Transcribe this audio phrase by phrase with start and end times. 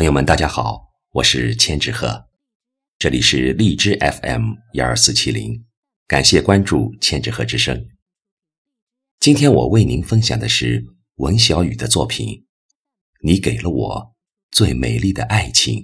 [0.00, 2.24] 朋友们，大家好，我是千纸鹤，
[2.98, 5.66] 这里是荔枝 FM 幺二四七零，
[6.08, 7.86] 感谢关注千纸鹤之声。
[9.18, 10.86] 今天我为您分享的是
[11.16, 12.28] 文小雨的作品
[13.22, 14.16] 《你给了我
[14.50, 15.74] 最美丽的爱情》。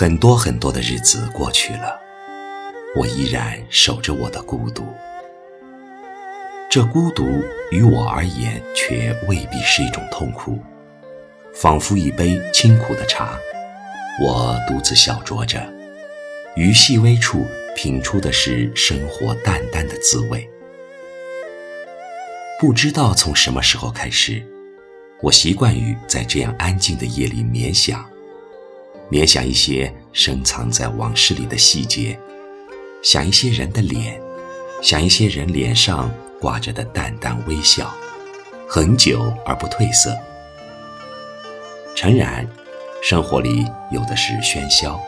[0.00, 2.00] 很多很多的日子过去了，
[2.94, 4.86] 我依然守着我的孤独。
[6.70, 7.24] 这孤独
[7.72, 10.56] 于我而言，却未必是一种痛苦，
[11.52, 13.36] 仿佛一杯清苦的茶，
[14.22, 15.60] 我独自小酌着，
[16.54, 20.48] 于细微处品出的是生活淡淡的滋味。
[22.60, 24.40] 不知道从什么时候开始，
[25.22, 28.08] 我习惯于在这样安静的夜里冥想。
[29.10, 32.18] 联想一些深藏在往事里的细节，
[33.02, 34.20] 想一些人的脸，
[34.82, 37.90] 想一些人脸上挂着的淡淡微笑，
[38.68, 40.14] 很久而不褪色。
[41.94, 42.46] 诚然，
[43.02, 45.00] 生活里有的是喧嚣，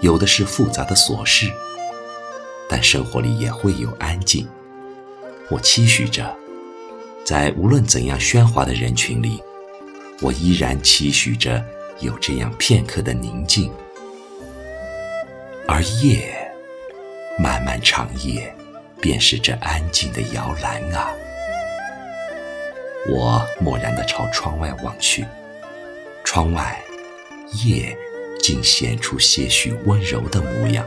[0.00, 1.52] 有的是复杂的琐事，
[2.68, 4.48] 但生活里也会有安静。
[5.50, 6.34] 我期许着，
[7.24, 9.42] 在无论怎样喧哗的人群里，
[10.22, 11.62] 我依然期许着。
[12.00, 13.72] 有这样片刻的宁静，
[15.66, 16.32] 而夜，
[17.38, 18.54] 漫漫长夜，
[19.00, 21.10] 便是这安静的摇篮啊！
[23.10, 25.24] 我默然地朝窗外望去，
[26.22, 26.80] 窗外，
[27.64, 27.96] 夜
[28.40, 30.86] 竟显出些许温柔的模样。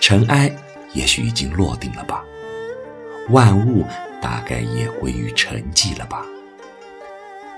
[0.00, 0.50] 尘埃
[0.94, 2.24] 也许已经落定了吧，
[3.28, 3.84] 万物
[4.22, 6.24] 大概也归于沉寂了吧。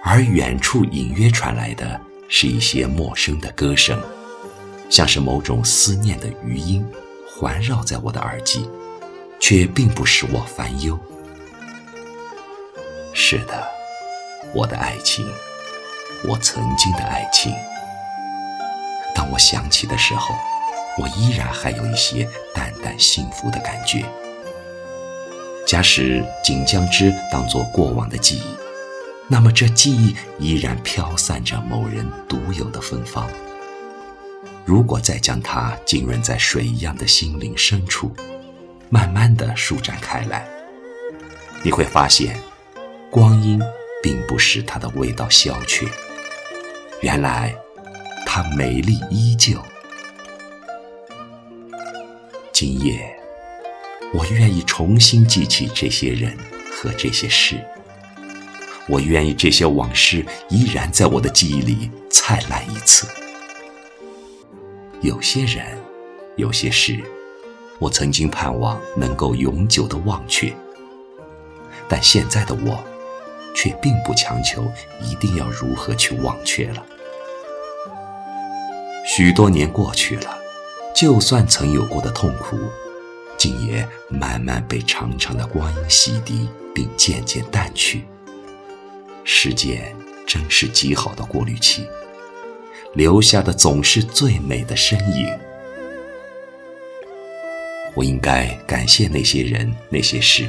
[0.04, 3.98] 而远处隐约传来的是一些陌生的歌声，
[4.90, 6.84] 像是某种思念的余音，
[7.26, 8.68] 环绕在我的耳际，
[9.40, 10.98] 却并不使我烦忧。
[13.14, 13.64] 是的，
[14.52, 15.24] 我的爱情，
[16.28, 17.54] 我曾经的爱情。
[19.14, 20.34] 当我想起的时候，
[20.98, 24.04] 我依然还有一些淡淡幸福的感觉。
[25.66, 28.71] 假使仅将之当作过往的记忆。
[29.32, 33.26] 那么，这记忆依然飘散着某人独有的芬芳。
[34.66, 38.14] 如果再将它浸润在水一样的心灵深处，
[38.90, 40.46] 慢慢的舒展开来，
[41.62, 42.38] 你会发现，
[43.10, 43.58] 光阴
[44.02, 45.88] 并不使它的味道消去。
[47.00, 47.54] 原来，
[48.26, 49.58] 它美丽依旧。
[52.52, 53.18] 今夜，
[54.12, 56.36] 我愿意重新记起这些人
[56.70, 57.58] 和这些事。
[58.88, 63.06] 我愿意这些往事依然在我的记忆里灿烂一次。
[65.00, 65.78] 有些人，
[66.36, 67.00] 有些事，
[67.78, 70.52] 我曾经盼望能够永久的忘却，
[71.88, 72.78] 但现在的我，
[73.54, 74.64] 却并不强求
[75.00, 76.84] 一定要如何去忘却了。
[79.04, 80.38] 许多年过去了，
[80.94, 82.56] 就算曾有过的痛苦，
[83.36, 88.04] 竟也慢慢被长长的光阴洗涤，并渐渐淡去。
[89.24, 89.94] 时间
[90.26, 91.86] 真是极好的过滤器，
[92.94, 95.28] 留下的总是最美的身影。
[97.94, 100.46] 我应该感谢那些人、那些事，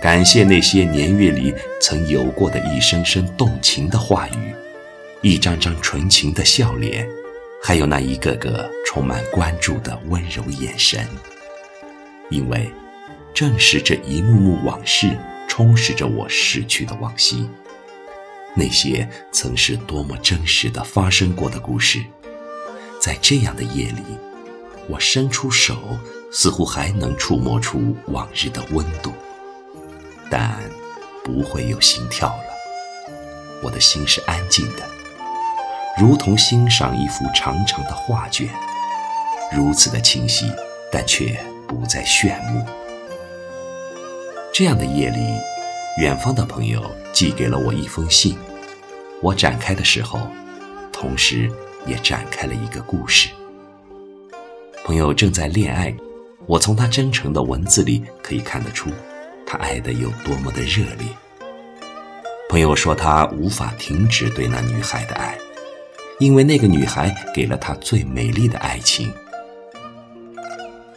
[0.00, 4.54] 感谢那些年月里曾有过的一声声动情的话语，
[5.20, 7.06] 一张张纯情的笑脸，
[7.62, 11.06] 还有那一个个充满关注的温柔眼神。
[12.30, 12.70] 因为，
[13.34, 15.16] 正是这一幕幕往事，
[15.48, 17.46] 充实着我逝去的往昔。
[18.58, 22.04] 那些曾是多么真实的发生过的故事，
[23.00, 24.02] 在这样的夜里，
[24.88, 25.76] 我伸出手，
[26.32, 29.12] 似乎还能触摸出往日的温度，
[30.28, 30.58] 但
[31.22, 32.44] 不会有心跳了。
[33.62, 34.84] 我的心是安静的，
[35.96, 38.48] 如同欣赏一幅长长的画卷，
[39.52, 40.50] 如此的清晰，
[40.90, 41.38] 但却
[41.68, 42.66] 不再炫目。
[44.52, 45.18] 这样的夜里，
[46.00, 48.36] 远方的朋友寄给了我一封信。
[49.20, 50.20] 我展开的时候，
[50.92, 51.50] 同时
[51.86, 53.30] 也展开了一个故事。
[54.84, 55.94] 朋友正在恋爱，
[56.46, 58.90] 我从他真诚的文字里可以看得出，
[59.44, 61.08] 他爱的有多么的热烈。
[62.48, 65.36] 朋友说他无法停止对那女孩的爱，
[66.18, 69.12] 因为那个女孩给了他最美丽的爱情。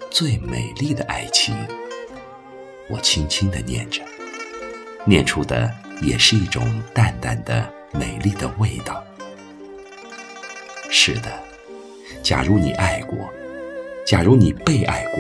[0.10, 1.56] 最美丽的爱情，
[2.88, 4.02] 我轻轻地念着，
[5.06, 5.70] 念出的
[6.02, 7.81] 也是一种淡淡的。
[7.94, 9.04] 美丽的味道，
[10.90, 11.32] 是的，
[12.24, 13.18] 假如你爱过，
[14.06, 15.20] 假如你被爱过，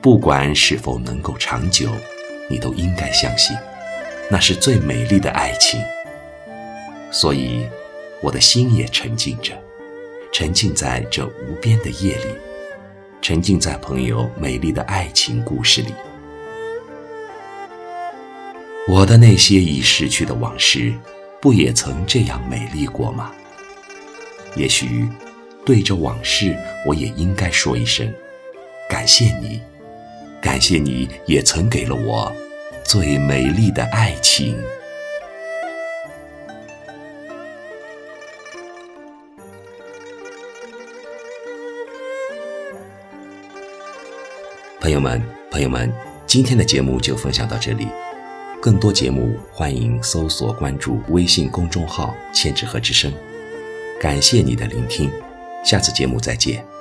[0.00, 1.88] 不管是否能够长久，
[2.50, 3.56] 你都应该相信，
[4.28, 5.80] 那是最美丽的爱情。
[7.12, 7.64] 所以，
[8.20, 9.52] 我的心也沉浸着，
[10.32, 12.26] 沉浸在这无边的夜里，
[13.22, 15.94] 沉浸在朋友美丽的爱情故事里。
[18.88, 20.92] 我的那些已逝去的往事，
[21.40, 23.32] 不也曾这样美丽过吗？
[24.56, 25.06] 也许，
[25.64, 26.56] 对着往事，
[26.86, 28.12] 我也应该说一声：
[28.88, 29.60] 感谢你，
[30.40, 32.32] 感谢你也曾给了我
[32.84, 34.56] 最美丽的爱情。
[44.80, 45.92] 朋友们，朋友们，
[46.26, 47.88] 今天的节目就分享到这里。
[48.60, 53.12] 更多节目，欢迎搜索关注微信公众号“千纸鹤之声”。
[54.00, 55.10] 感谢你的聆听，
[55.64, 56.75] 下次节目再见。